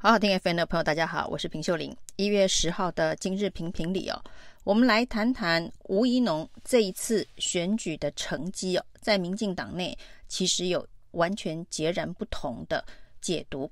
[0.00, 1.94] 好好听 FM 的朋友，大家好，我是平秀玲。
[2.14, 4.22] 一月十号的今日评评理哦，
[4.62, 9.98] 我们来谈谈吴怡农这一次选举的成绩哦，在民进党内
[10.28, 12.84] 其实有完全截然不同的
[13.20, 13.68] 解读。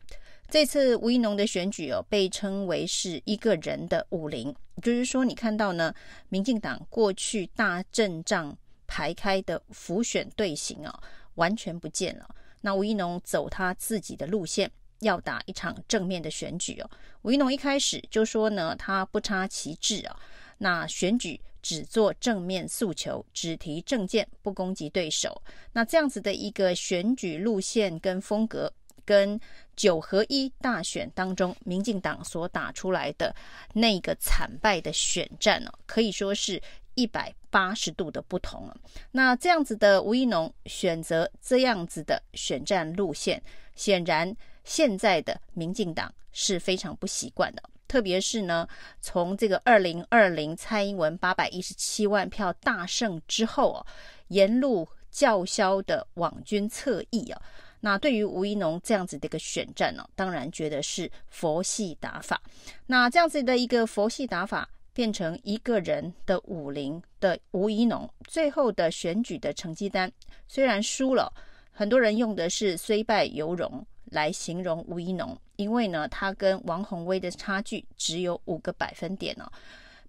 [0.50, 4.52] 这次吴怡农的选举哦，被称为是一个人的武林，
[4.82, 5.94] 就是说你看到呢，
[6.28, 8.52] 民进党过去大阵仗
[8.88, 10.92] 排开的浮选队形哦，
[11.36, 12.28] 完全不见了。
[12.62, 14.68] 那吴怡农走他自己的路线。
[15.00, 16.90] 要打一场正面的选举哦，
[17.22, 20.16] 吴怡农一开始就说呢，他不插旗帜啊，
[20.58, 25.42] 那选举只做正面诉求，只提政见，不攻击对手。
[25.72, 28.72] 那这样子的一个选举路线跟风格，
[29.04, 29.38] 跟
[29.74, 33.34] 九合一大选当中民进党所打出来的
[33.74, 36.62] 那个惨败的选战呢，可以说是
[36.94, 38.76] 一百八十度的不同了。
[39.10, 43.42] 那这样子的吴怡农选择这样子的选战路线，
[43.74, 44.34] 显然。
[44.66, 48.68] 现在的民进党是非常不习惯的，特别是呢，
[49.00, 53.86] 从这个二零二零蔡英文八百一十七万票大胜之后啊，
[54.28, 57.40] 沿路叫嚣的网军侧翼啊，
[57.80, 62.42] 那对于吴怡农这样子的一个选战呢，当然觉得是佛系打法。
[62.86, 70.10] 那这样子的一个佛系打法，变成一个人的武林的吴怡农，最后的选举的成绩单
[70.48, 71.32] 虽然输了，
[71.70, 73.86] 很多人用的是虽败犹荣。
[74.06, 79.50] 来形容吴怡农，因为呢，他跟王宏威的差距只有五个百分点哦，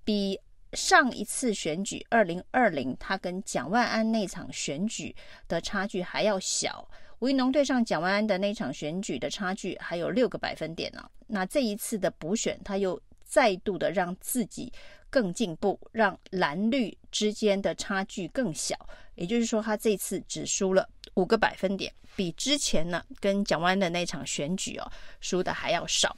[0.04, 0.39] 比
[0.73, 5.16] 上一次选举二零二零他跟蒋万安那场选举
[5.48, 6.88] 的差距还要小。
[7.20, 11.09] 吴一农对上蒋万安的那场选举的差距还有六个百分点呢。
[11.26, 14.72] 那这一次的补选，他又再度的让自己
[15.09, 18.76] 更进步，让蓝绿之间的差距更小。
[19.16, 20.88] 也就是说，他这次只输了
[21.18, 21.92] 五个百分点。
[22.16, 26.16] 比之前呢，跟蒋万的那场选举哦，输的还要少。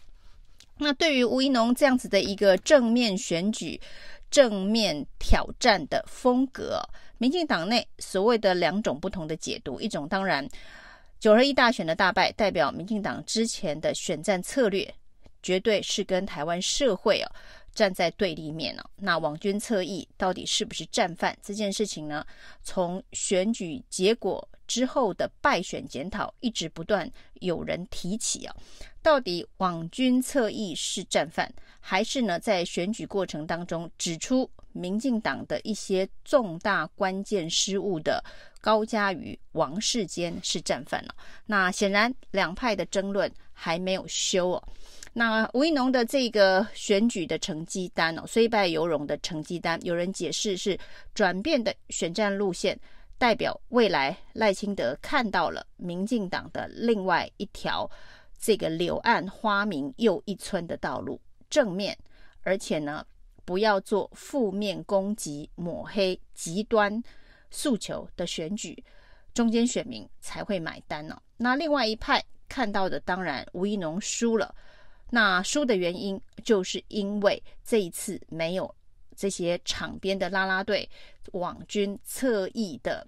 [0.78, 3.82] 那对于吴怡农这样子的一个正面选举、
[4.32, 6.82] 正面挑战的风格，
[7.18, 10.48] 民进党内所谓的两种不同的解读，一种当然
[11.20, 14.94] 九二一大选的大败，代表民进党之前的选战策略
[15.44, 17.32] 绝对是跟台湾社会哦。
[17.76, 18.90] 站在对立面呢、哦？
[18.96, 21.38] 那网军侧翼到底是不是战犯？
[21.42, 22.26] 这件事情呢，
[22.64, 28.56] 从选举结果之后的败选检讨，一直不断有人提起啊。
[29.02, 38.24] 到底网军侧翼是战犯，还是呢，在选举过程当中指出民进党的一些重大关键失误的
[38.62, 41.14] 高嘉瑜、王世坚是战犯呢？
[41.48, 44.64] 那显然两派的争论还没有休哦。
[45.14, 50.78] 那吴怡农的这个选举的成绩单哦，虽败犹荣的成绩单，有人解释是
[51.16, 52.80] 转变的选战路线，
[53.20, 57.88] 代表未来赖清德看到了民进党的另外一条
[58.40, 61.20] 这个柳暗花明又一村的道路，
[61.50, 61.96] 正面，
[62.44, 63.06] 而且呢，
[63.44, 67.04] 不要做负面攻击、抹黑、极端
[67.52, 68.82] 诉求的选举，
[69.34, 71.22] 中间选民才会买单呢、哦。
[71.36, 74.56] 那另外一派看到的，当然吴怡农输了。
[75.12, 78.74] 那输的原因，就是因为这一次没有
[79.20, 80.90] 这些场边的啦啦队、
[81.34, 83.06] 网军侧翼的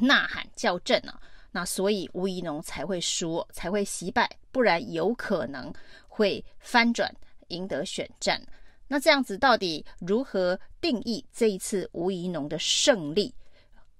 [0.00, 1.20] 呐喊叫阵啊，
[1.52, 5.72] 那所以吴怡农才会输，才会惜败，不然有可能
[6.08, 7.14] 会翻转
[7.46, 8.44] 赢得选战。
[8.88, 13.32] 那这样子到底如何定义这一次吴怡农的胜利？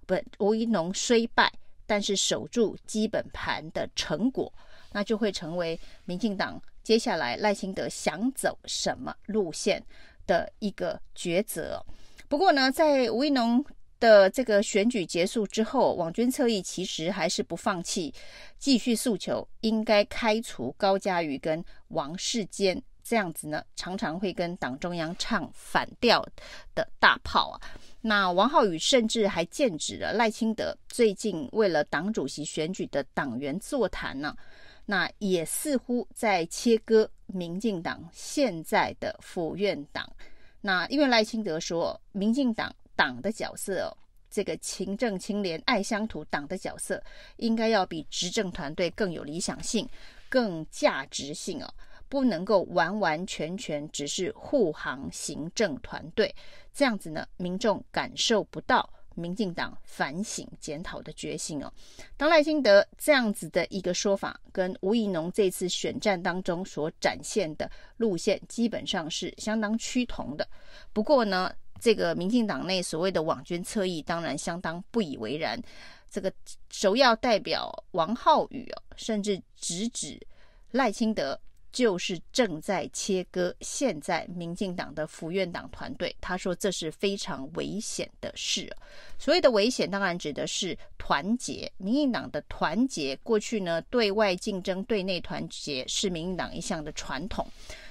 [0.07, 1.49] 不，吴怡农虽败，
[1.87, 4.53] 但是守住基本盘的成果，
[4.91, 6.61] 那就会成为民进党。
[6.83, 9.81] 接下来赖清德想走什么路线
[10.31, 11.85] 的一个抉择。
[12.29, 13.65] 不过呢，在吴怡农
[13.99, 18.15] 的这个选举结束之后，网军侧翼其实还是不放弃，
[18.57, 26.25] 继续诉求应该开除高嘉瑜跟王世坚，这样子呢，常常会跟党中央唱反调
[26.77, 27.59] 的大炮啊。
[28.01, 34.37] 那王浩宇甚至还剑指了赖清德最近为了党主席选举的党员座谈呢。
[34.91, 40.05] 那也似乎在切割民进党现在的府院党。
[40.61, 43.97] 那因为赖清德说，民进党党的角色哦，
[44.29, 47.01] 这个勤政清廉爱乡土党的角色，
[47.37, 49.89] 应该要比执政团队更有理想性、
[50.29, 51.73] 更价值性哦，
[52.09, 56.35] 不能够完完全全只是护航行政团队，
[56.75, 58.91] 这样子呢，民众感受不到。
[59.21, 61.73] 民进党反省检讨的决心哦，
[62.17, 70.49] 当赖清德这样子的一个说法，跟吴怡农这次选战当中所展现的路线，基本上是相当趋同的。
[70.93, 75.63] 不过呢，这个民进党内所谓的网军侧翼，当然相当不以为然。
[76.11, 76.33] 这个
[76.71, 80.21] 首要代表王浩宇哦，甚至直指
[80.73, 81.39] 赖清德
[81.73, 86.15] 就是正在切割现在民进党的府院党团队。
[86.21, 88.71] 他说这是非常危险的事。
[89.19, 91.71] 所谓的危险，当然指的是团结。
[91.77, 97.47] 民进党的团结，过去呢，对外竞争、对内团结是民进党一向的传统。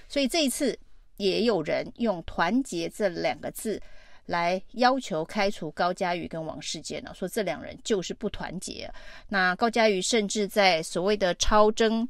[0.07, 0.77] 所以这一次
[1.17, 3.81] 也有人用“团结”这两个字
[4.25, 8.91] 来要求开除高嘉瑜跟王世坚呢，说这两人就是不团结。
[9.27, 12.07] 那高嘉瑜甚至在所谓的超征。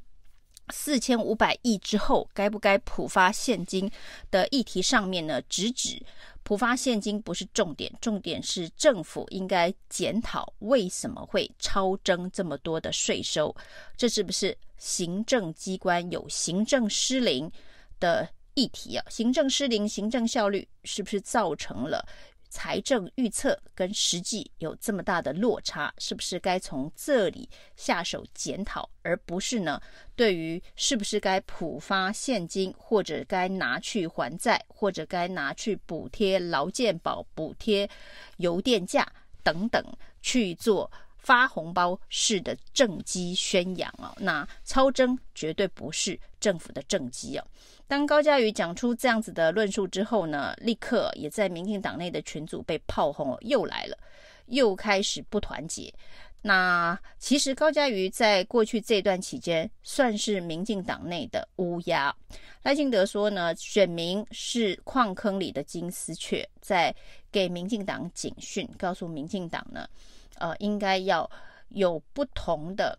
[0.71, 3.91] 四千五百亿之后，该不该普发现金
[4.31, 6.01] 的议题上面呢，直指
[6.43, 13.55] 普发现金不是重点，重点是政府应该检讨为什么会超征这么多的税收，
[13.97, 17.51] 这是不是行政机关有行政失灵
[17.99, 19.05] 的议题啊？
[19.09, 22.07] 行政失灵，行政效率是不是造成了？
[22.49, 29.79] 财政预测跟实际有这么大的落差，是不是该从这里下手检讨，而不是呢？
[30.15, 37.89] 对于是不是该普发现金，或者该拿去还债，或者该拿去补贴劳健保、补贴
[38.37, 39.07] 油电价
[39.43, 39.83] 等等
[40.21, 40.91] 去做
[41.29, 44.11] 发红包式的政绩宣扬哦？
[44.17, 47.45] 那超征绝对不是政府的政绩哦！
[47.87, 53.95] 当高嘉瑜讲出这样子的论述之后呢，立刻也在民进党内的群组被炮轰，又来了，
[54.47, 55.93] 又开始不团结。
[56.41, 62.11] 那其实高嘉瑜在过去这段期间算是民进党内的乌鸦。
[62.63, 66.95] 赖清德说呢，选民是矿坑里的金丝雀，在
[67.31, 69.87] 给民进党警讯，告诉民进党呢，
[70.39, 71.29] 呃，应该要
[71.69, 72.97] 有不同的。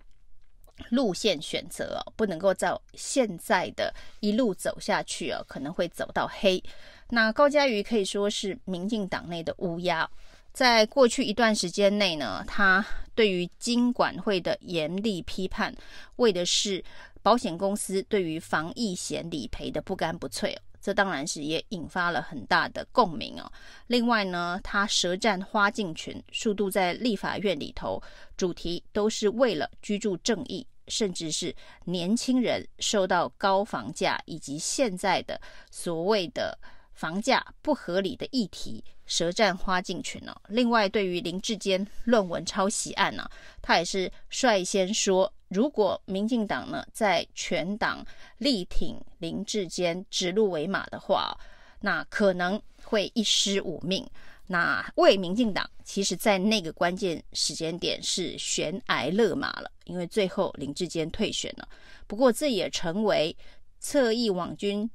[0.88, 6.62] 路线选择哦，不能够照现在的一路走下去哦，可能会走到黑。
[7.10, 10.10] 那高嘉瑜可以说是民进党内的乌鸦，
[10.54, 12.82] 在过去一段时间内呢，他
[13.14, 15.70] 对于金管会的严厉批判，
[16.16, 16.82] 为的是
[17.22, 20.58] 保险公司对于防疫险理赔的不干不脆。
[20.80, 23.50] 这当然是也引发了很大的共鸣哦。
[23.88, 28.02] 另外呢，他舌战花敬群，速度在立法院里头，
[28.36, 31.54] 主题都是为了居住正义，甚至是
[31.84, 35.40] 年轻人受到高房价以及现在的
[35.70, 36.58] 所谓的
[36.92, 40.34] 房价不合理的议题，舌战花敬群哦。
[40.48, 43.28] 另外，对于林志坚论文抄袭案呢，
[43.60, 45.32] 他也是率先说。
[45.50, 48.06] 如果民进党呢，在全党
[48.38, 51.36] 力挺林志坚指鹿为马的话，
[51.80, 54.08] 那可能会一失五命。
[54.46, 61.68] 那为民进党，其实在那个关键时间点是悬崖勒马了，因为最后林志坚退选了。
[62.06, 63.36] 不过这也成为
[63.80, 64.88] 侧翼网军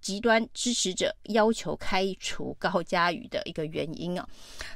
[0.00, 4.28] 极端支持者要求开除高嘉瑜的一个原因啊。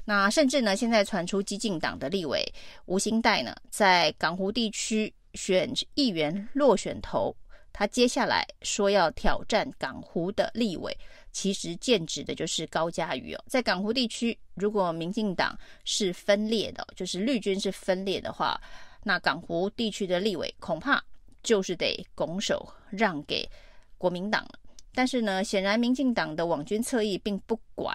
[0.04, 2.44] 那甚至呢，现在传出激进党的立委
[2.86, 5.12] 吴兴代呢，在港湖地区。
[5.36, 7.36] 选议员落选头，
[7.72, 10.96] 他接下来说要挑战港湖的立委，
[11.30, 13.44] 其实剑指的就是高嘉瑜哦。
[13.46, 18.58] 在港湖地区，如果民进党是分裂的，就是绿军是分裂的话，
[19.04, 21.04] 那港湖地区的立委恐怕
[21.42, 23.46] 就是得拱手让给
[23.98, 24.58] 国民党了。
[24.94, 27.94] 但是呢，显然民进党的网军侧翼并不管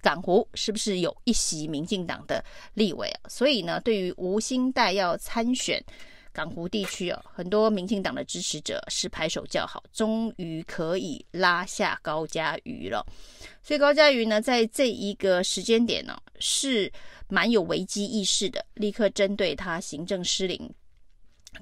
[0.00, 2.44] 港湖是不是有一席民进党的
[2.74, 5.82] 立委啊，所以呢，对于吴欣岱要参选。
[6.36, 13.02] 港湖地区哦，很多民进党的支持者是拍手叫好，终于可以拉下高嘉瑜了。
[13.62, 16.92] 所以高嘉瑜呢，在这一个时间点呢，是
[17.28, 20.70] 蛮有危机意识的，立刻针对他行政失灵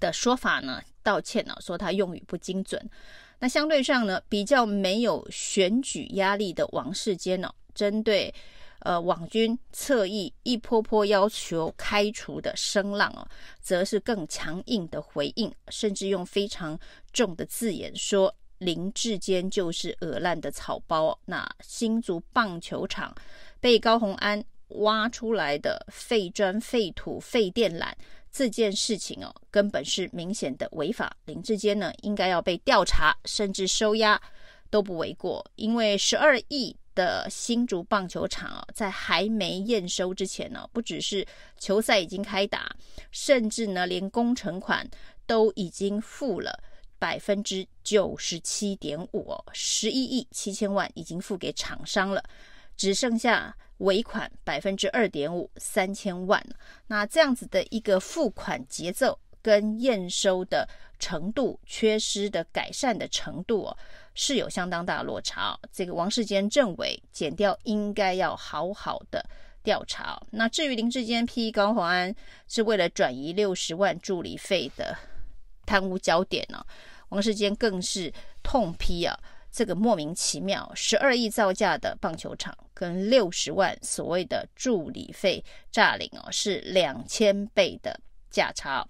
[0.00, 2.90] 的说法呢道歉了，说他用语不精准。
[3.38, 8.34] 那相对上呢，比较没有选举压力的王世坚呢，针对。
[8.84, 13.26] 呃，网军侧翼一波波要求开除的声浪哦，
[13.62, 16.78] 则是更强硬的回应，甚至用非常
[17.10, 21.18] 重的字眼说林志坚就是恶烂的草包。
[21.24, 23.14] 那新竹棒球场
[23.58, 27.90] 被高虹安挖出来的废砖、废土、废电缆
[28.30, 31.16] 这件事情哦，根本是明显的违法。
[31.24, 34.20] 林志坚呢，应该要被调查，甚至收押
[34.68, 36.76] 都不为过，因为十二亿。
[36.94, 41.26] 的新竹棒球场哦，在还没验收之前呢，不只是
[41.58, 42.74] 球赛已经开打，
[43.10, 44.88] 甚至呢，连工程款
[45.26, 46.62] 都已经付了
[46.98, 52.22] 百分之九十七点五哦，十一亿七千万已经付给厂商了，
[52.76, 56.42] 只剩下尾款百分之二点五三千万。
[56.86, 63.76] 那这样子的一个付款节奏跟验收的程度、缺失的改善的程度哦。
[64.16, 65.58] 是有相当大的落差。
[65.72, 69.24] 这个王世坚政委减掉应该要好好的
[69.62, 70.20] 调查。
[70.30, 72.14] 那至于林志坚批高虹安
[72.46, 74.96] 是为了转移六十万助理费的
[75.66, 76.64] 贪污焦点呢？
[77.08, 79.18] 王世坚更是痛批啊，
[79.50, 88.86] 这个莫名其妙，十二亿造价的棒球场跟六十万所谓的助理费诈领哦，是两千倍的价差。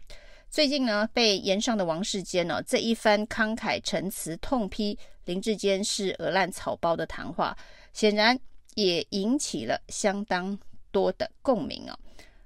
[0.54, 7.58] 最近呢，被延上的王世坚呢，这一番慷慨陈词，痛批林志坚是鹅烂草包的谈话，
[7.92, 8.38] 显然
[8.76, 10.56] 也引起了相当
[10.92, 11.98] 多的共鸣哦。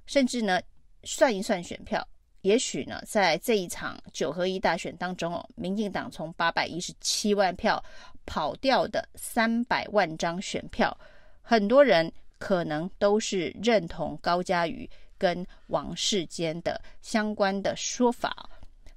[0.07, 0.59] 甚至呢，
[1.03, 2.03] 算一算选票，
[2.41, 7.85] 也许呢，在这一场九合一大选当中哦，民进党从八百一十七万票
[8.25, 10.99] 跑掉的三百万张选票，
[11.43, 14.89] 很多人可能都是认同高嘉瑜。
[15.19, 18.49] 跟王世坚的相关的说法，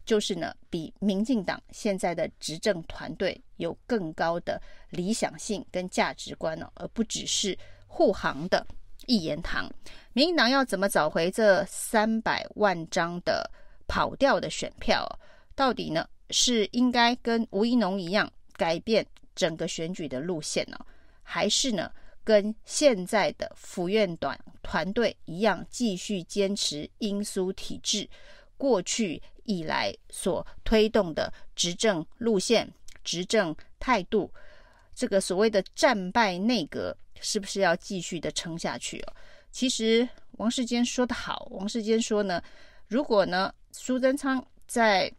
[0.06, 8.66] 就是呢，比民进党现在的执政团队有更高的理想性跟价值观哦，而不只是护航的
[9.08, 9.70] 一言堂。
[10.14, 13.50] 民进党要怎么找回这三百万张的
[13.88, 15.08] 跑掉的选票？
[15.56, 20.78] 到底呢，是应该跟吴怡农一样改变整个选举的路线呢，
[21.24, 21.92] 还是呢？
[22.32, 28.10] 跟现在的府院短团队一样，继续坚持英苏体制，
[28.56, 32.72] 过去以来所推动的执政路线、
[33.04, 34.34] 执政态度，
[34.96, 39.14] 这个所谓的战败内阁，是不是要继续的撑下去哦？
[39.52, 40.08] 其实
[40.38, 42.42] 王世坚说得好，王世坚说呢，
[42.88, 45.12] 如果呢苏贞昌在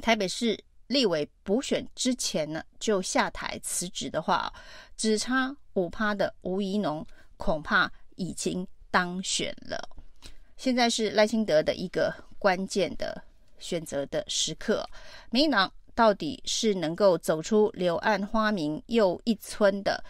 [0.00, 0.56] 台北市
[0.88, 4.52] 立委补选之前呢就下台辞职的话，
[4.96, 5.56] 只差。
[5.74, 9.88] 五趴的吴怡农恐怕已经当选了。
[10.56, 13.22] 现在是赖清德的一个关键的
[13.60, 14.84] 选择的时刻，
[15.30, 20.02] 民进党到底是能够走出柳暗花明又一村的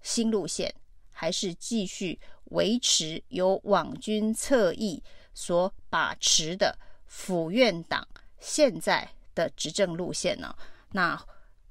[0.00, 0.72] 新路线，
[1.10, 5.02] 还是继续维持由网军侧翼
[5.34, 8.06] 所把持的府院党
[8.38, 10.54] 现在的执政路线呢？
[10.92, 11.18] 那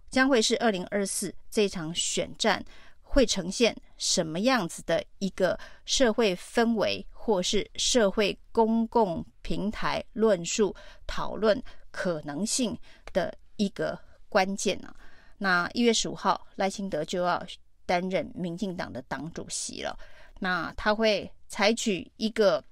[0.10, 2.66] 将会是二零二四这场选战。
[3.12, 10.76] 会呈现什么样子的一个社会氛围，或是社会公共平台论述
[11.08, 11.60] 讨论
[11.90, 12.78] 可能性
[13.12, 13.98] 的一个
[14.30, 14.94] 关键呢？
[15.40, 17.44] 那一月十五号，赖清德就要
[17.88, 19.98] 担任民进党的党主席了。
[20.38, 22.64] 那他会采取一个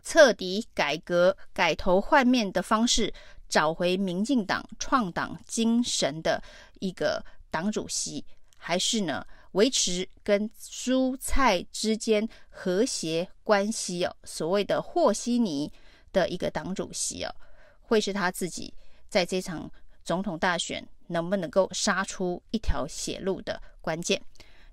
[0.00, 3.12] 彻底改革、改头换面的方式，
[3.48, 6.42] 找回民进党创党精神的
[6.80, 8.24] 一个党主席，
[8.56, 9.26] 还是呢？
[9.52, 15.72] 维持跟苏蔡之间和谐关系哦，所谓的和稀泥
[16.12, 17.34] 的一个党主席哦，
[17.80, 18.74] 会是他自己
[19.08, 19.70] 在这场
[20.04, 24.20] 总统大选能不能够杀出一条血路的关键。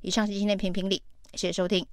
[0.01, 1.01] 以上是今天的评评理，
[1.33, 1.87] 谢谢收听。